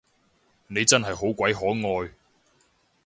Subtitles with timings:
[0.65, 2.11] 你真係好鬼可愛